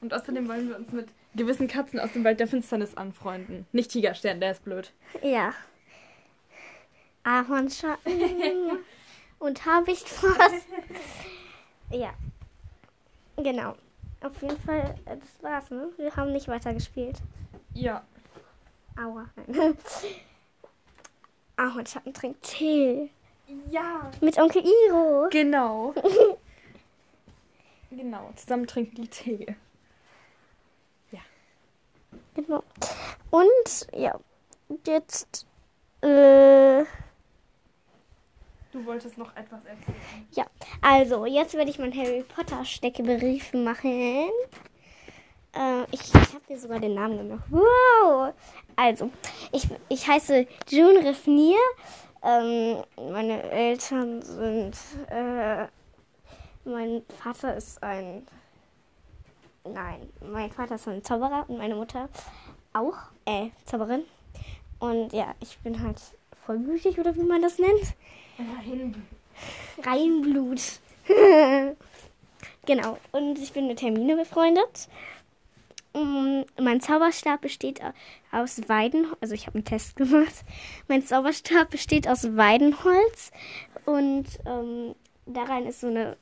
Und 0.00 0.14
außerdem 0.14 0.48
wollen 0.48 0.68
wir 0.70 0.76
uns 0.76 0.90
mit 0.92 1.08
gewissen 1.34 1.68
Katzen 1.68 2.00
aus 2.00 2.12
dem 2.12 2.24
Wald 2.24 2.40
der 2.40 2.48
Finsternis 2.48 2.96
anfreunden. 2.96 3.66
Nicht 3.72 3.90
Tigerstern, 3.90 4.40
der 4.40 4.52
ist 4.52 4.64
blöd. 4.64 4.92
Ja. 5.22 5.52
Ahornschatten 7.22 8.78
und 9.38 9.66
Habichtfrost. 9.66 10.66
Ja. 11.90 12.14
Genau. 13.36 13.76
Auf 14.22 14.40
jeden 14.42 14.58
Fall, 14.60 14.94
äh, 15.04 15.16
das 15.18 15.42
war's, 15.42 15.70
ne? 15.70 15.90
Wir 15.98 16.14
haben 16.16 16.32
nicht 16.32 16.48
weitergespielt. 16.48 17.18
Ja. 17.74 18.02
Aua. 18.98 19.26
Ahornschatten 21.60 22.14
trinkt 22.14 22.42
Tee. 22.42 23.10
Ja. 23.70 24.10
Mit 24.20 24.38
Onkel 24.38 24.62
Iro. 24.62 25.28
Genau. 25.30 25.94
genau, 27.90 28.30
zusammen 28.36 28.66
trinken 28.66 29.02
die 29.02 29.08
Tee. 29.08 29.56
Genau. 32.34 32.62
Und, 33.30 33.86
ja. 33.94 34.18
Jetzt, 34.86 35.46
äh, 36.00 36.84
Du 38.72 38.86
wolltest 38.86 39.18
noch 39.18 39.34
etwas 39.36 39.64
erzählen. 39.64 40.28
ja. 40.32 40.46
Also, 40.80 41.26
jetzt 41.26 41.54
werde 41.54 41.70
ich 41.70 41.78
meinen 41.80 41.96
Harry 41.96 42.22
Potter 42.22 42.64
Steckebrief 42.64 43.52
machen. 43.52 44.30
Äh, 45.52 45.82
ich 45.90 46.00
ich 46.00 46.34
habe 46.34 46.44
mir 46.48 46.58
sogar 46.58 46.78
den 46.78 46.94
Namen 46.94 47.18
gemacht. 47.18 47.44
Wow! 47.50 48.32
Also, 48.76 49.10
ich, 49.52 49.68
ich 49.88 50.06
heiße 50.06 50.46
June 50.68 51.04
Refnier. 51.04 51.58
Ähm, 52.22 52.82
meine 52.96 53.42
Eltern 53.50 54.22
sind. 54.22 54.76
Äh, 55.08 55.66
mein 56.64 57.02
Vater 57.22 57.56
ist 57.56 57.82
ein. 57.82 58.26
Nein, 59.64 60.08
mein 60.20 60.50
Vater 60.50 60.76
ist 60.76 60.88
ein 60.88 61.02
Zauberer 61.02 61.44
und 61.48 61.58
meine 61.58 61.74
Mutter 61.74 62.08
auch. 62.72 62.96
Äh, 63.24 63.48
Zauberin. 63.64 64.04
Und 64.78 65.12
ja, 65.12 65.34
ich 65.40 65.58
bin 65.58 65.82
halt 65.82 66.00
vollblütig 66.46 66.98
oder 66.98 67.14
wie 67.16 67.22
man 67.22 67.42
das 67.42 67.58
nennt. 67.58 67.94
Reinblut. 69.84 70.60
genau. 72.66 72.98
Und 73.12 73.38
ich 73.38 73.52
bin 73.52 73.66
mit 73.66 73.82
Hermine 73.82 74.16
befreundet. 74.16 74.88
Mm, 76.00 76.44
Mein 76.60 76.80
Zauberstab 76.80 77.40
besteht 77.42 77.80
aus 78.32 78.68
Weiden, 78.68 79.06
also 79.20 79.34
ich 79.34 79.46
habe 79.46 79.56
einen 79.56 79.64
Test 79.64 79.96
gemacht. 79.96 80.44
Mein 80.88 81.04
Zauberstab 81.04 81.70
besteht 81.70 82.08
aus 82.08 82.36
Weidenholz 82.36 83.30
und 83.84 84.26
ähm, 84.46 84.94
da 85.26 85.42
rein 85.44 85.66
ist 85.66 85.80
so 85.80 85.88
eine 85.88 86.16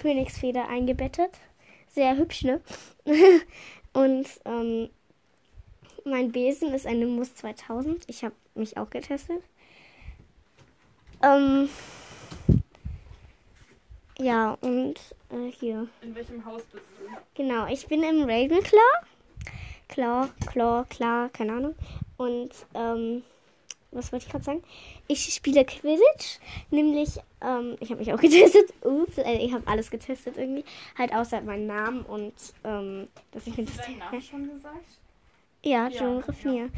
Phönixfeder 0.00 0.68
eingebettet. 0.68 1.30
Sehr 1.88 2.16
hübsch, 2.16 2.44
ne? 2.44 2.60
und 3.92 4.26
ähm, 4.44 4.90
mein 6.04 6.32
Besen 6.32 6.72
ist 6.72 6.86
ein 6.86 7.00
Nimbus 7.00 7.34
2000. 7.34 8.04
Ich 8.08 8.24
habe 8.24 8.34
mich 8.54 8.76
auch 8.76 8.90
getestet. 8.90 9.42
Ähm, 11.22 11.68
ja, 14.20 14.56
und 14.60 14.94
äh, 15.30 15.50
hier. 15.50 15.88
In 16.02 16.14
welchem 16.14 16.44
Haus 16.44 16.62
bist 16.72 16.84
du? 16.98 17.06
Genau, 17.34 17.66
ich 17.66 17.86
bin 17.86 18.02
im 18.02 18.22
Ravenclaw. 18.22 19.06
Claw, 19.88 20.28
Claw, 20.46 20.84
klar, 20.88 21.30
keine 21.30 21.52
Ahnung. 21.54 21.74
Und, 22.16 22.50
ähm, 22.74 23.22
was 23.90 24.12
wollte 24.12 24.26
ich 24.26 24.30
gerade 24.30 24.44
sagen? 24.44 24.62
Ich 25.06 25.32
spiele 25.32 25.64
Quidditch, 25.64 26.38
nämlich, 26.70 27.18
ähm, 27.40 27.76
ich 27.80 27.90
habe 27.90 28.00
mich 28.00 28.12
auch 28.12 28.20
getestet. 28.20 28.72
Ups, 28.84 29.18
äh, 29.18 29.38
ich 29.38 29.52
habe 29.52 29.66
alles 29.66 29.90
getestet 29.90 30.36
irgendwie. 30.36 30.64
Halt 30.96 31.14
außer 31.14 31.40
meinen 31.40 31.66
Namen 31.66 32.02
und, 32.02 32.34
ähm, 32.64 33.08
dass 33.32 33.46
ich 33.46 33.56
mir 33.56 33.64
das. 33.64 33.76
Deinen 33.76 33.98
Namen 33.98 34.22
schon 34.30 34.48
gesagt? 34.54 34.98
Ja, 35.62 35.88
Joan 35.88 36.18
Refnier. 36.18 36.70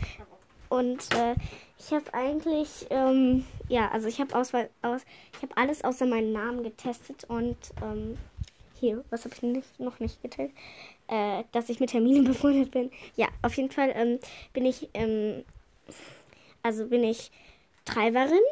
Und 0.68 1.12
äh, 1.14 1.34
ich 1.80 1.92
habe 1.92 2.12
eigentlich, 2.12 2.86
ähm, 2.90 3.46
ja, 3.68 3.90
also 3.90 4.06
ich 4.06 4.20
habe 4.20 4.34
aus, 4.36 4.52
aus, 4.82 5.02
ich 5.34 5.42
habe 5.42 5.56
alles 5.56 5.82
außer 5.82 6.04
meinen 6.04 6.32
Namen 6.32 6.62
getestet 6.62 7.24
und 7.24 7.56
ähm, 7.82 8.18
hier, 8.78 9.02
was 9.08 9.24
habe 9.24 9.34
ich 9.34 9.42
nicht, 9.42 9.80
noch 9.80 9.98
nicht 9.98 10.20
getestet? 10.20 10.56
Äh, 11.08 11.44
dass 11.52 11.70
ich 11.70 11.80
mit 11.80 11.92
Hermine 11.94 12.22
befreundet 12.28 12.70
bin. 12.70 12.90
Ja, 13.16 13.28
auf 13.42 13.54
jeden 13.56 13.70
Fall 13.70 13.92
ähm, 13.94 14.18
bin 14.52 14.66
ich, 14.66 14.90
ähm, 14.92 15.42
also 16.62 16.86
bin 16.86 17.02
ich 17.02 17.30
Treiberin. 17.86 18.42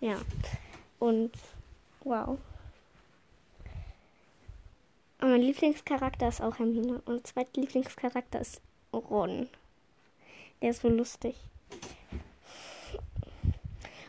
Ja. 0.00 0.16
Und 0.98 1.32
wow. 2.02 2.38
Und 5.20 5.30
mein 5.30 5.42
Lieblingscharakter 5.42 6.28
ist 6.28 6.40
auch 6.40 6.58
Hermine. 6.58 7.02
Und 7.04 7.26
zweiter 7.26 7.60
Lieblingscharakter 7.60 8.40
ist 8.40 8.62
Ron. 8.92 9.48
Der 10.62 10.70
ist 10.70 10.80
so 10.80 10.88
lustig. 10.88 11.36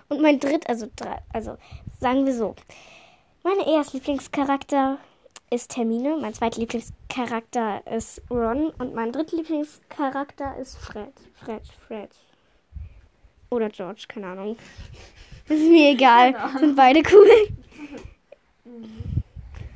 Und 0.09 0.21
mein 0.21 0.39
dritt, 0.39 0.67
also 0.69 0.87
drei, 0.95 1.19
also 1.33 1.57
sagen 1.99 2.25
wir 2.25 2.33
so. 2.33 2.55
Mein 3.43 3.59
erster 3.59 3.97
Lieblingscharakter 3.97 4.97
ist 5.49 5.75
Hermine, 5.77 6.17
mein 6.17 6.33
zweiter 6.33 6.59
Lieblingscharakter 6.59 7.85
ist 7.87 8.21
Ron 8.29 8.69
und 8.71 8.93
mein 8.93 9.11
dritter 9.11 9.37
Lieblingscharakter 9.37 10.57
ist 10.57 10.77
Fred. 10.77 11.13
Fred, 11.35 11.61
Fred. 11.87 12.09
Oder 13.49 13.69
George, 13.69 14.05
keine 14.07 14.27
Ahnung. 14.27 14.57
Ist 15.47 15.69
mir 15.69 15.91
egal. 15.91 16.35
Sind 16.59 16.75
beide 16.75 17.01
cool. 17.09 17.55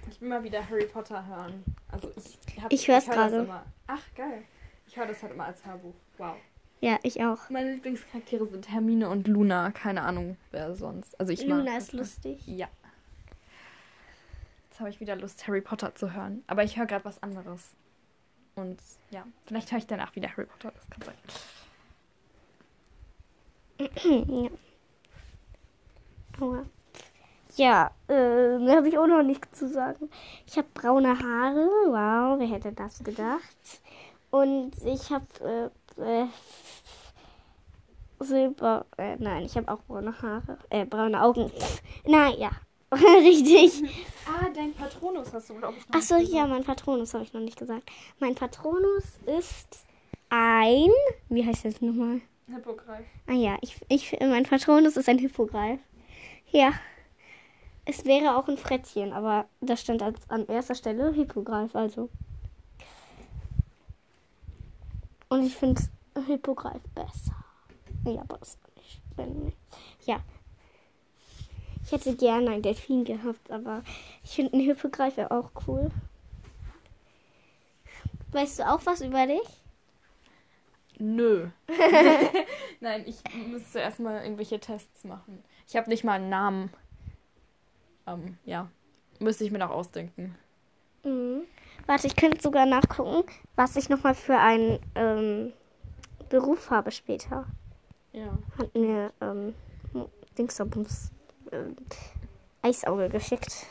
Ich 0.10 0.20
will 0.20 0.28
mal 0.28 0.44
wieder 0.44 0.70
Harry 0.70 0.86
Potter 0.86 1.26
hören. 1.26 1.64
Also 1.90 2.12
ich, 2.18 2.62
hab, 2.62 2.74
Ich 2.74 2.88
hör's 2.90 3.08
hör 3.08 3.16
das 3.16 3.32
gerade. 3.32 3.44
immer. 3.46 3.64
Ach, 3.88 4.02
geil. 4.14 4.44
Ich 4.86 4.98
höre 4.98 5.08
das 5.08 5.24
halt 5.24 5.32
immer 5.32 5.46
als 5.46 5.66
Hörbuch. 5.66 5.94
Wow. 6.18 6.36
Ja, 6.82 6.98
ich 7.04 7.24
auch. 7.24 7.50
Meine 7.52 7.74
Lieblingscharaktere 7.74 8.48
sind 8.48 8.70
Hermine 8.70 9.08
und 9.10 9.28
Luna. 9.28 9.70
Keine 9.72 10.02
Ahnung, 10.02 10.36
wer 10.50 10.76
sonst. 10.76 11.18
Also 11.20 11.32
ich 11.32 11.46
Luna 11.46 11.78
ist 11.78 11.94
lustig. 11.94 12.42
Ja. 12.48 12.68
Jetzt 14.68 14.80
habe 14.80 14.90
ich 14.90 15.00
wieder 15.00 15.16
Lust, 15.16 15.48
Harry 15.48 15.62
Potter 15.62 15.94
zu 15.94 16.12
hören. 16.14 16.44
Aber 16.48 16.64
ich 16.64 16.78
höre 16.78 16.88
gerade 16.88 17.06
was 17.06 17.22
anderes. 17.22 17.76
Und 18.56 18.82
ja, 19.12 19.28
vielleicht 19.46 19.72
höre 19.72 19.78
ich 19.78 19.86
danach 19.86 20.16
wieder 20.16 20.30
Harry 20.30 20.48
Potter. 20.48 20.74
Das 20.76 20.90
kann 20.90 21.04
sein. 21.04 21.16
ja. 24.44 24.50
Aua. 26.40 26.66
Ja, 27.58 27.92
äh, 28.08 28.66
da 28.66 28.76
habe 28.78 28.88
ich 28.88 28.98
auch 28.98 29.06
noch 29.06 29.22
nichts 29.22 29.60
zu 29.60 29.70
sagen. 29.70 30.10
Ich 30.48 30.58
habe 30.58 30.68
braune 30.74 31.10
Haare. 31.10 31.68
Wow, 31.86 32.40
wer 32.40 32.48
hätte 32.48 32.72
das 32.72 33.04
gedacht? 33.04 33.82
Und 34.32 34.72
ich 34.86 35.12
habe 35.12 35.72
äh, 35.98 36.26
Silber. 38.20 38.86
Äh, 38.98 39.16
nein, 39.18 39.46
ich 39.46 39.56
habe 39.58 39.72
auch 39.72 39.82
braune 39.84 40.22
Haare. 40.22 40.58
Äh, 40.70 40.86
braune 40.86 41.22
Augen. 41.22 41.52
Nein, 42.06 42.36
ja. 42.38 42.52
Richtig. 42.94 43.84
Ah, 44.28 44.50
dein 44.54 44.74
Patronus 44.74 45.32
hast 45.34 45.50
du, 45.50 45.56
glaube 45.56 45.76
ich, 45.78 45.88
noch 45.88 45.96
Achso, 45.96 46.18
nicht 46.18 46.34
ja, 46.34 46.46
mein 46.46 46.64
Patronus 46.64 47.14
habe 47.14 47.24
ich 47.24 47.34
noch 47.34 47.40
nicht 47.40 47.58
gesagt. 47.58 47.90
Mein 48.20 48.36
Patronus 48.36 49.18
ist 49.26 49.86
ein. 50.30 50.90
Wie 51.30 51.46
heißt 51.46 51.66
das 51.66 51.82
nochmal? 51.82 52.22
Hippogreif. 52.48 53.06
Ah 53.28 53.34
ja, 53.34 53.58
ich, 53.62 53.78
ich, 53.88 54.18
mein 54.20 54.44
Patronus 54.44 54.98
ist 54.98 55.08
ein 55.08 55.20
Hippogreif. 55.20 55.80
Ja. 56.52 56.74
Es 57.86 58.06
wäre 58.06 58.36
auch 58.38 58.48
ein 58.48 58.58
Frettchen, 58.58 59.14
aber 59.14 59.46
das 59.62 59.82
stand 59.82 60.04
als, 60.04 60.20
an 60.30 60.46
erster 60.48 60.76
Stelle 60.76 61.14
Hippogreif, 61.14 61.76
also. 61.76 62.10
Und 65.32 65.46
ich 65.46 65.56
finde 65.56 65.82
Hippogreif 66.28 66.82
besser. 66.94 67.34
Ja, 68.04 68.20
aber 68.20 68.38
das 68.40 68.50
ist 68.50 68.60
nicht. 68.76 69.36
nicht. 69.46 69.58
Ja. 70.06 70.20
Ich 71.86 71.94
hätte 71.94 72.18
gerne 72.18 72.52
einen 72.52 72.62
Delfin 72.62 73.06
gehabt, 73.06 73.50
aber 73.50 73.82
ich 74.26 74.32
finde 74.32 74.58
ein 74.58 74.60
Hippogreif 74.60 75.16
wäre 75.16 75.32
auch 75.32 75.52
cool. 75.68 75.90
Weißt 78.34 78.60
du 78.60 78.70
auch 78.70 78.86
was 78.86 79.00
über 79.00 79.26
dich? 79.26 79.48
Nö. 81.00 81.48
Nein, 82.82 83.06
ich 83.08 83.24
müsste 83.48 83.80
erstmal 83.80 84.24
irgendwelche 84.24 84.60
Tests 84.60 85.06
machen. 85.06 85.42
Ich 85.66 85.78
habe 85.78 85.90
nicht 85.90 86.04
mal 86.04 86.16
einen 86.16 86.30
Namen. 86.30 86.74
Ähm, 88.06 88.38
ja. 88.44 88.70
Müsste 89.20 89.46
ich 89.46 89.52
mir 89.52 89.60
noch 89.60 89.72
ausdenken. 89.72 90.38
Mhm. 91.06 91.44
Warte, 91.88 92.08
ich 92.08 92.16
könnte 92.16 92.42
sogar 92.42 92.66
nachgucken, 92.66 93.24
was 93.56 93.76
ich 93.76 93.90
nochmal 93.90 94.16
für 94.16 94.38
einen 94.38 94.80
ähm, 94.96 95.54
Beruf 96.30 96.70
habe 96.70 96.92
später. 96.92 97.46
Ja. 98.14 98.38
Hat 98.58 98.74
mir 98.76 99.12
ähm, 99.22 99.54
Dingsabums 100.38 101.12
ähm, 101.52 101.76
Eisauge 102.62 103.10
geschickt. 103.10 103.66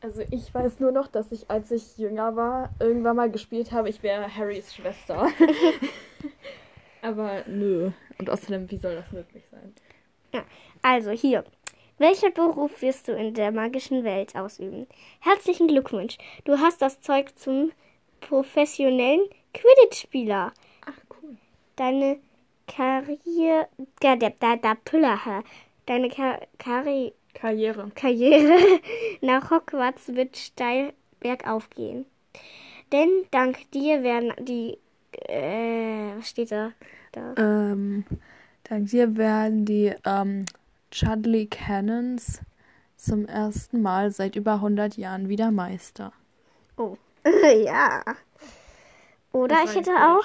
Also 0.00 0.22
ich 0.30 0.52
weiß 0.52 0.80
nur 0.80 0.92
noch, 0.92 1.08
dass 1.08 1.32
ich, 1.32 1.50
als 1.50 1.70
ich 1.70 1.96
jünger 1.96 2.36
war, 2.36 2.70
irgendwann 2.78 3.16
mal 3.16 3.30
gespielt 3.30 3.72
habe, 3.72 3.88
ich 3.88 4.02
wäre 4.02 4.34
Harrys 4.34 4.74
Schwester. 4.74 5.28
Aber 7.02 7.44
nö. 7.46 7.90
Und 8.18 8.30
außerdem, 8.30 8.70
wie 8.70 8.78
soll 8.78 8.96
das 8.96 9.10
möglich 9.12 9.44
sein? 9.50 9.72
Also 10.82 11.12
hier. 11.12 11.44
Welcher 11.98 12.30
Beruf 12.30 12.82
wirst 12.82 13.06
du 13.06 13.12
in 13.12 13.34
der 13.34 13.52
magischen 13.52 14.02
Welt 14.02 14.34
ausüben? 14.34 14.88
Herzlichen 15.20 15.68
Glückwunsch. 15.68 16.18
Du 16.44 16.58
hast 16.58 16.82
das 16.82 17.00
Zeug 17.00 17.38
zum 17.38 17.70
professionellen 18.20 19.20
Quidditch-Spieler. 19.52 20.52
Ach, 20.86 20.98
cool. 21.22 21.36
Deine 21.76 22.18
Karriere. 22.66 23.68
Da, 24.00 24.16
da, 24.16 24.30
da, 24.40 24.56
da, 24.56 24.74
Püller. 24.74 25.44
Deine 25.86 26.08
Kar 26.08 26.40
Karri 26.58 27.12
Karriere. 27.32 27.90
Karriere 27.94 28.80
nach 29.20 29.50
Hogwarts 29.50 30.14
wird 30.14 30.36
steil 30.36 30.94
bergauf 31.20 31.70
gehen. 31.70 32.06
Denn 32.92 33.10
dank 33.30 33.70
dir 33.70 34.02
werden 34.02 34.32
die. 34.40 34.78
Äh, 35.28 36.16
was 36.16 36.30
steht 36.30 36.50
da? 36.50 36.72
da? 37.12 37.34
Ähm, 37.36 38.04
dank 38.64 38.88
dir 38.88 39.16
werden 39.16 39.64
die 39.64 39.94
ähm, 40.04 40.44
Chudley 40.94 41.46
Cannons 41.46 42.40
zum 42.96 43.26
ersten 43.26 43.82
Mal 43.82 44.12
seit 44.12 44.36
über 44.36 44.54
100 44.54 44.96
Jahren 44.96 45.28
wieder 45.28 45.50
Meister. 45.50 46.12
Oh. 46.76 46.96
ja. 47.64 48.04
Oder 49.32 49.64
ich 49.64 49.74
hätte 49.74 49.90
auch. 49.90 50.24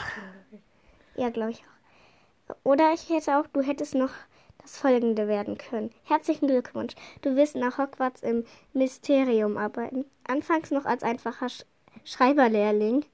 Ja, 1.16 1.32
glaube 1.32 1.50
ich 1.52 1.64
auch. 1.64 2.56
Oder 2.64 2.94
ich 2.94 3.10
hätte 3.10 3.40
auch, 3.40 3.48
du 3.48 3.64
hättest 3.64 3.96
noch 3.96 4.12
das 4.60 4.78
folgende 4.78 5.28
werden 5.28 5.58
können. 5.58 5.90
Herzlichen 6.04 6.46
Glückwunsch. 6.46 6.94
Du 7.24 7.36
wirst 7.36 7.56
nach 7.56 7.80
Hogwarts 7.80 8.22
im 8.22 8.46
Mysterium 8.74 9.58
arbeiten. 9.58 10.06
Anfangs 10.28 10.70
noch 10.70 10.86
als 10.86 11.02
einfacher 11.02 11.50
Sch 11.50 11.66
Schreiberlehrling 12.06 13.06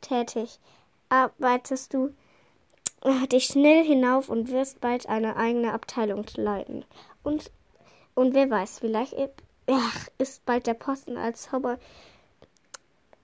tätig. 0.00 0.58
Arbeitest 1.10 1.94
du 1.94 2.12
dich 3.30 3.44
schnell 3.46 3.84
hinauf 3.84 4.28
und 4.28 4.50
wirst 4.50 4.80
bald 4.80 5.08
eine 5.08 5.36
eigene 5.36 5.72
Abteilung 5.72 6.26
leiten. 6.36 6.84
Und, 7.22 7.50
und 8.14 8.34
wer 8.34 8.50
weiß, 8.50 8.80
vielleicht 8.80 9.14
ach, 9.66 10.08
ist 10.18 10.44
bald 10.46 10.66
der 10.66 10.74
Posten 10.74 11.16
als 11.16 11.42
Zauber, 11.42 11.78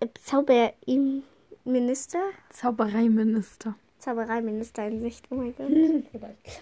äh, 0.01 0.07
Zauberminister, 0.23 2.21
Zaubereiminister. 2.51 3.75
Zaubereiminister 3.99 4.87
in 4.87 5.01
Sicht. 5.01 5.27
Oh 5.31 5.37
mein 5.37 5.55
Gott. 5.57 5.69
Vielleicht. 6.11 6.61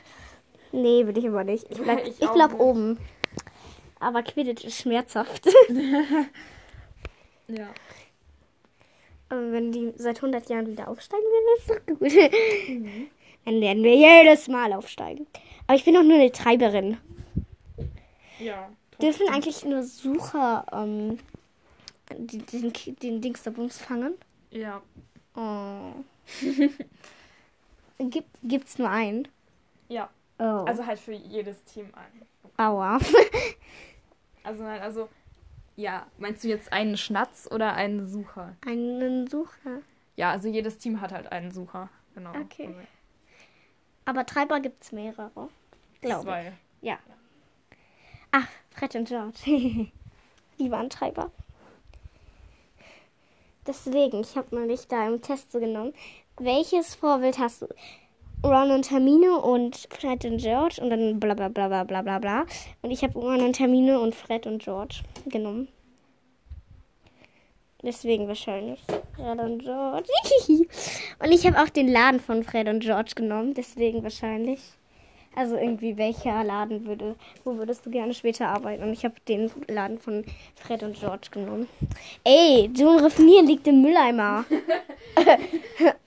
Nee, 0.70 1.06
will 1.06 1.18
ich 1.18 1.28
aber 1.28 1.44
nicht. 1.44 1.70
Ich 1.70 1.78
bleib, 1.82 2.06
Ich 2.06 2.20
ich 2.20 2.28
bleib 2.30 2.58
oben. 2.58 2.98
Aber 3.98 4.22
Quidditch 4.22 4.64
ist 4.64 4.78
schmerzhaft. 4.78 5.48
Ja. 7.48 7.68
Aber 9.32 9.50
wenn 9.50 9.72
die 9.72 9.94
seit 9.96 10.16
100 10.16 10.50
Jahren 10.50 10.66
wieder 10.66 10.88
aufsteigen 10.88 11.24
würden, 11.24 11.56
ist 11.56 11.70
doch 11.70 11.86
gut. 11.86 12.12
Dann 13.46 13.60
werden 13.62 13.82
wir 13.82 13.96
jedes 13.96 14.46
Mal 14.46 14.74
aufsteigen. 14.74 15.26
Aber 15.66 15.74
ich 15.74 15.86
bin 15.86 15.94
doch 15.94 16.02
nur 16.02 16.16
eine 16.16 16.30
Treiberin. 16.30 16.98
Ja. 18.38 18.68
Dürfen 19.00 19.26
eigentlich 19.30 19.64
nur 19.64 19.84
Sucher 19.84 20.66
ähm, 20.70 21.18
den, 22.10 22.74
den 23.00 23.22
Dings 23.22 23.42
der 23.42 23.52
Bums 23.52 23.78
fangen? 23.78 24.16
Ja. 24.50 24.82
Oh. 25.34 25.94
Gibt, 28.10 28.28
gibt's 28.42 28.78
nur 28.78 28.90
einen? 28.90 29.28
Ja. 29.88 30.10
Oh. 30.38 30.64
Also 30.66 30.84
halt 30.84 30.98
für 30.98 31.12
jedes 31.12 31.64
Team 31.64 31.86
ein. 31.94 32.26
Aua. 32.58 32.98
Also 34.44 34.64
nein, 34.64 34.80
also 34.80 35.08
ja, 35.76 36.06
meinst 36.18 36.44
du 36.44 36.48
jetzt 36.48 36.72
einen 36.72 36.96
Schnatz 36.96 37.48
oder 37.50 37.74
einen 37.74 38.06
Sucher? 38.06 38.56
einen 38.66 39.26
Sucher. 39.26 39.80
Ja, 40.16 40.30
also 40.30 40.48
jedes 40.48 40.78
Team 40.78 41.00
hat 41.00 41.12
halt 41.12 41.32
einen 41.32 41.50
Sucher. 41.50 41.88
Genau. 42.14 42.30
Okay. 42.30 42.66
Also 42.66 42.80
Aber 44.04 44.26
Treiber 44.26 44.60
gibt's 44.60 44.92
mehrere. 44.92 45.48
Glaube 46.00 46.20
ich. 46.20 46.24
Zwei. 46.24 46.52
Ja. 46.82 46.98
Ach, 48.30 48.48
Fred 48.70 48.94
und 48.96 49.08
George. 49.08 49.38
Die 50.58 50.70
waren 50.70 50.90
Treiber. 50.90 51.30
Deswegen, 53.66 54.20
ich 54.20 54.36
habe 54.36 54.54
mal 54.54 54.68
dich 54.68 54.88
da 54.88 55.06
im 55.06 55.22
Test 55.22 55.52
so 55.52 55.60
genommen. 55.60 55.94
Welches 56.38 56.94
Vorbild 56.94 57.38
hast 57.38 57.62
du? 57.62 57.68
Ron 58.44 58.72
und 58.72 58.90
Hermine 58.90 59.38
und 59.38 59.86
Fred 59.90 60.24
und 60.24 60.38
George 60.38 60.80
und 60.82 60.90
dann 60.90 61.20
bla 61.20 61.34
bla 61.34 61.48
bla 61.48 61.68
bla 61.68 61.84
bla 61.84 62.02
bla 62.02 62.18
bla. 62.18 62.46
Und 62.82 62.90
ich 62.90 63.04
habe 63.04 63.18
Ron 63.18 63.40
und 63.40 63.58
Hermine 63.60 64.00
und 64.00 64.16
Fred 64.16 64.48
und 64.48 64.62
George 64.62 65.02
genommen. 65.30 65.68
Deswegen 67.82 68.28
wahrscheinlich. 68.28 68.80
Fred 69.16 69.38
und 69.40 69.58
George. 69.58 70.08
und 71.18 71.32
ich 71.32 71.46
habe 71.46 71.60
auch 71.60 71.68
den 71.68 71.88
Laden 71.88 72.20
von 72.20 72.44
Fred 72.44 72.68
und 72.68 72.80
George 72.80 73.12
genommen. 73.16 73.54
Deswegen 73.54 74.02
wahrscheinlich. 74.04 74.60
Also 75.34 75.56
irgendwie 75.56 75.96
welcher 75.96 76.44
Laden 76.44 76.86
würde, 76.86 77.16
wo 77.42 77.56
würdest 77.56 77.86
du 77.86 77.90
gerne 77.90 78.12
später 78.12 78.48
arbeiten? 78.48 78.82
Und 78.82 78.92
ich 78.92 79.04
habe 79.04 79.14
den 79.26 79.50
Laden 79.66 79.98
von 79.98 80.24
Fred 80.56 80.82
und 80.82 80.98
George 80.98 81.28
genommen. 81.30 81.68
Ey, 82.22 82.70
June 82.74 83.02
Raffinier 83.02 83.42
liegt 83.42 83.66
im 83.66 83.82
Mülleimer. 83.82 84.44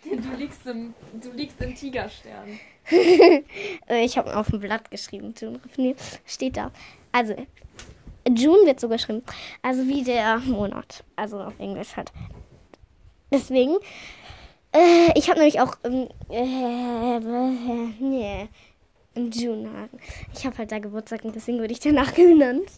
Du 0.06 0.38
liegst 0.38 0.66
im, 0.68 0.94
du 1.22 1.32
liegst 1.32 1.60
im 1.62 1.76
Tigerstern. 1.76 2.60
Äh, 3.88 4.06
ich 4.06 4.18
habe 4.18 4.36
auf 4.38 4.52
dem 4.52 4.60
Blatt 4.60 4.92
geschrieben, 4.92 5.34
June 5.40 5.60
Raffinier. 5.64 5.96
Steht 6.26 6.58
da. 6.58 6.72
Also, 7.12 7.36
June 8.28 8.66
wird 8.66 8.80
so 8.80 8.90
geschrieben. 8.90 9.24
Also 9.62 9.88
wie 9.88 10.04
der 10.04 10.40
Monat. 10.40 11.04
Also 11.16 11.40
auf 11.40 11.60
Englisch 11.60 11.96
halt. 11.96 12.12
Deswegen. 13.32 13.78
Äh, 14.72 15.18
ich 15.18 15.30
habe 15.30 15.40
nämlich 15.40 15.62
auch 15.62 15.76
ähm, 15.84 16.10
äh, 16.30 17.20
nee, 18.00 18.50
im 19.14 19.32
June. 19.32 19.90
Ich 20.34 20.46
habe 20.46 20.58
halt 20.58 20.72
da 20.72 20.80
Geburtstag 20.80 21.24
und 21.24 21.36
deswegen 21.36 21.60
wurde 21.60 21.72
ich 21.72 21.80
danach 21.80 22.14
genannt. 22.16 22.70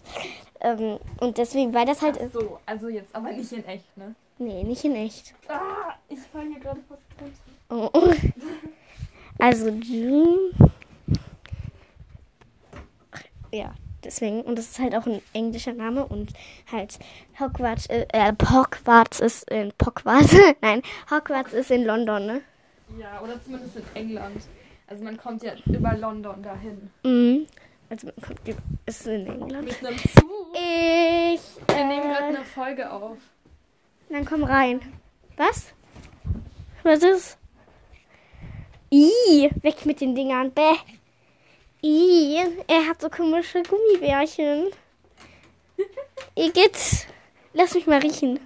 Ähm, 0.60 1.00
und 1.20 1.38
deswegen, 1.38 1.74
weil 1.74 1.86
das 1.86 2.02
halt 2.02 2.20
Ach 2.22 2.32
so, 2.34 2.60
also 2.66 2.90
jetzt 2.90 3.16
aber 3.16 3.32
nicht 3.32 3.52
in 3.52 3.66
echt, 3.66 3.98
ne? 3.98 4.16
Nee, 4.40 4.64
nicht 4.64 4.84
in 4.84 4.96
echt. 4.96 5.34
Ah, 5.48 5.96
ich 6.10 6.20
fall 6.20 6.48
hier 6.48 6.60
gerade 6.60 6.82
fast 6.88 7.02
runter. 7.70 7.92
Oh. 7.94 8.14
Also 9.40 9.70
June. 9.70 10.50
Ja, 13.52 13.76
deswegen. 14.08 14.42
Und 14.42 14.58
das 14.58 14.66
ist 14.72 14.80
halt 14.80 14.96
auch 14.96 15.06
ein 15.06 15.22
englischer 15.34 15.74
Name 15.74 16.06
und 16.06 16.32
halt 16.72 16.98
Hogwarts, 17.40 17.86
äh, 17.88 18.08
äh, 18.14 18.34
Hogwarts 18.52 19.20
ist 19.20 19.50
in 19.52 19.72
Hogwarts. 19.86 20.36
Nein, 20.62 20.82
Hogwarts 21.12 21.54
ist 21.54 21.70
in 21.70 21.86
London, 21.86 22.26
ne? 22.26 22.42
Ja, 23.00 23.22
oder 23.22 23.40
zumindest 23.44 23.76
in 23.76 23.84
England. 23.94 24.42
Also 24.88 25.04
man 25.04 25.18
kommt 25.18 25.44
ja 25.44 25.52
über 25.66 25.94
London 25.96 26.42
dahin. 26.42 26.90
Mhm. 27.04 27.46
Also 27.90 28.08
man 28.08 28.16
kommt, 28.26 28.40
ist 28.86 29.06
in 29.08 29.28
England. 29.28 29.66
Mit 29.66 29.86
einem 29.86 29.98
Zug. 29.98 30.26
Ich. 30.54 31.42
Wir 31.76 31.86
nehmen 31.86 32.02
gerade 32.04 32.24
Äh, 32.34 32.38
eine 32.38 32.46
Folge 32.46 32.92
auf. 32.92 33.18
dann 34.10 34.26
komm 34.26 34.44
rein. 34.44 34.80
Was? 35.36 35.74
Was 36.84 37.04
ist? 37.04 37.38
Ih, 38.90 39.50
weg 39.62 39.86
mit 39.86 40.00
den 40.02 40.16
Dingern. 40.16 40.52
Bäh. 40.52 40.76
Ih, 41.88 42.46
er 42.68 42.86
hat 42.86 43.00
so 43.00 43.10
komische 43.10 43.64
Gummibärchen. 43.64 44.72
Igitt. 46.36 47.08
Lass 47.54 47.76
mich 47.76 47.88
mal 47.88 48.00
riechen. 48.00 48.42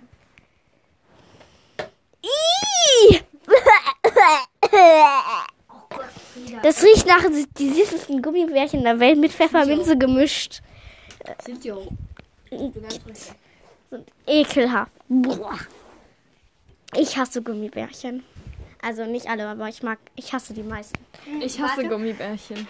Das 6.62 6.84
riecht 6.84 7.08
nach 7.08 7.24
die 7.58 7.70
süßesten 7.70 8.22
Gummibärchen 8.22 8.84
der 8.84 9.00
Welt 9.00 9.18
mit 9.18 9.32
Pfefferminze 9.32 9.98
gemischt. 9.98 10.62
Sind 11.44 11.66
ja 11.66 11.74
auch. 11.74 11.92
Richtig. 12.52 13.32
sind 13.90 14.08
ekelhaft. 14.28 14.92
Boah. 15.10 15.58
Ich 16.96 17.18
hasse 17.18 17.42
Gummibärchen. 17.42 18.24
Also 18.84 19.06
nicht 19.06 19.28
alle, 19.28 19.48
aber 19.48 19.68
ich 19.68 19.82
mag, 19.82 19.98
ich 20.16 20.32
hasse 20.32 20.54
die 20.54 20.64
meisten. 20.64 21.00
Ich 21.40 21.60
hasse 21.60 21.78
Warte. 21.78 21.90
Gummibärchen. 21.90 22.68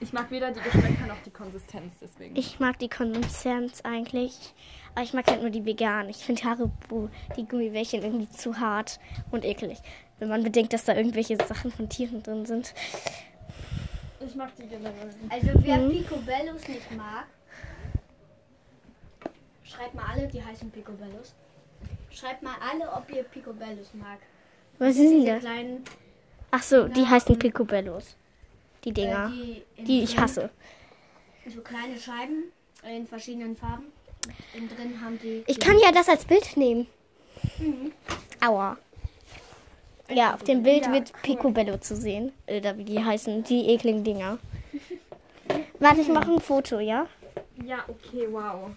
Ich 0.00 0.12
mag 0.12 0.30
weder 0.30 0.50
die 0.50 0.60
Geschmäcker 0.60 1.06
noch 1.06 1.20
die 1.24 1.30
Konsistenz, 1.30 1.94
deswegen. 2.00 2.36
Ich 2.36 2.60
mag 2.60 2.78
die 2.78 2.88
Konsistenz 2.88 3.80
eigentlich. 3.82 4.54
Aber 4.94 5.04
ich 5.04 5.14
mag 5.14 5.26
halt 5.26 5.40
nur 5.40 5.50
die 5.50 5.64
veganen. 5.64 6.10
Ich 6.10 6.18
finde 6.18 6.44
Haribo, 6.44 7.08
die 7.36 7.46
Gummibärchen 7.46 8.02
irgendwie 8.02 8.28
zu 8.28 8.58
hart 8.58 9.00
und 9.30 9.44
eklig. 9.44 9.78
Wenn 10.18 10.28
man 10.28 10.42
bedenkt, 10.42 10.72
dass 10.72 10.84
da 10.84 10.94
irgendwelche 10.94 11.36
Sachen 11.38 11.72
von 11.72 11.88
Tieren 11.88 12.22
drin 12.22 12.44
sind. 12.44 12.74
Ich 14.20 14.34
mag 14.34 14.54
die 14.56 14.66
generell. 14.66 15.10
Also 15.30 15.48
wer 15.54 15.78
Mhm. 15.78 15.90
Picobellos 15.90 16.68
nicht 16.68 16.90
mag, 16.96 17.26
schreibt 19.64 19.94
mal 19.94 20.04
alle, 20.12 20.28
die 20.28 20.44
heißen 20.44 20.70
Picobellos. 20.70 21.34
Schreibt 22.10 22.42
mal 22.42 22.54
alle, 22.60 22.92
ob 22.92 23.10
ihr 23.10 23.22
Picobellos 23.24 23.94
mag. 23.94 24.18
Was 24.78 24.94
sind 24.96 25.24
denn 25.24 25.26
das? 25.26 25.40
kleinen, 25.40 25.84
Ach 26.50 26.62
so, 26.62 26.86
die 26.86 27.06
heißen 27.06 27.38
Picobellos. 27.38 28.16
Die 28.84 28.90
äh, 28.90 28.92
Dinger. 28.92 29.28
die, 29.30 29.62
in 29.76 29.84
Die 29.84 30.02
ich 30.02 30.18
hasse. 30.18 30.50
So 31.46 31.60
kleine 31.60 31.98
Scheiben 31.98 32.52
in 32.84 33.06
verschiedenen 33.06 33.56
Farben. 33.56 33.86
Innen 34.54 34.68
drin 34.68 35.00
haben 35.00 35.18
die. 35.20 35.42
Ich 35.46 35.58
kann 35.58 35.78
ja 35.78 35.90
das 35.92 36.08
als 36.08 36.24
Bild 36.24 36.56
nehmen. 36.56 36.86
Aua. 38.40 38.78
Ja, 40.08 40.34
auf 40.34 40.42
dem 40.44 40.62
Bild 40.62 40.86
Ja, 40.86 40.92
wird 40.92 41.12
Picobello 41.22 41.78
zu 41.78 41.96
sehen. 41.96 42.32
Oder 42.46 42.76
wie 42.76 42.84
die 42.84 43.02
heißen, 43.02 43.42
die 43.44 43.68
ekligen 43.68 44.04
Dinger. 44.04 44.38
Warte, 45.78 46.00
ich 46.02 46.08
mache 46.08 46.32
ein 46.32 46.40
Foto, 46.40 46.78
ja? 46.78 47.06
Ja, 47.64 47.84
okay, 47.88 48.28
wow. 48.30 48.70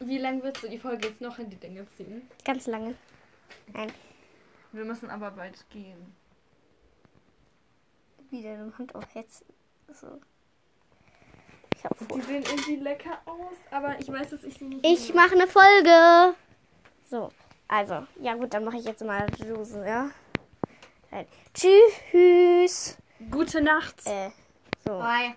Wie 0.00 0.18
lange 0.18 0.42
wird 0.42 0.58
so 0.58 0.68
die 0.68 0.78
Folge 0.78 1.08
jetzt 1.08 1.20
noch 1.20 1.38
in 1.38 1.50
die 1.50 1.56
Dinge 1.56 1.86
ziehen? 1.96 2.28
Ganz 2.44 2.66
lange. 2.66 2.94
Nein. 3.72 3.90
Wir 4.72 4.84
müssen 4.84 5.10
aber 5.10 5.30
bald 5.30 5.64
gehen. 5.70 6.14
Wieder 8.30 8.50
eine 8.50 8.76
Hand 8.78 8.94
auf 8.94 9.04
jetzt. 9.14 9.44
So. 9.92 10.20
Ich 11.76 11.84
hab 11.84 11.96
Die 11.98 12.20
sehen 12.22 12.42
irgendwie 12.42 12.76
lecker 12.76 13.18
aus, 13.24 13.56
aber 13.70 13.98
ich 14.00 14.10
weiß, 14.10 14.30
dass 14.30 14.42
ich 14.44 14.54
sie 14.54 14.64
nicht. 14.64 14.84
Ich 14.84 15.14
mache 15.14 15.32
eine 15.32 15.46
Folge. 15.46 16.34
So, 17.08 17.30
also, 17.68 18.06
ja 18.20 18.34
gut, 18.34 18.52
dann 18.52 18.64
mache 18.64 18.78
ich 18.78 18.84
jetzt 18.84 19.04
mal 19.04 19.26
Juse, 19.36 19.86
ja? 19.86 20.10
Dann, 21.10 21.26
Tschüss. 21.54 22.96
Gute 23.30 23.60
Nacht. 23.60 24.06
Äh, 24.06 24.30
so. 24.84 24.98
Bye. 24.98 25.36